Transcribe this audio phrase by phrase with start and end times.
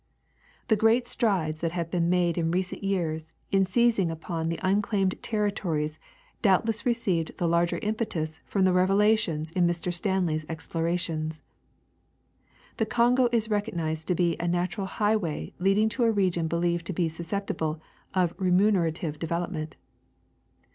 [0.67, 5.13] The great strides that have been made in recent years in seizing upon the unclaimed
[5.21, 5.99] terri tories
[6.41, 9.93] doubtless received the larger impetus from the revelations in Mr.
[9.93, 11.43] Stanley's explorations.
[12.77, 16.93] The Kongo is recognized to be a natural highway leading to a region believed to
[16.93, 17.79] be susceptible
[18.15, 19.75] of remunerative development.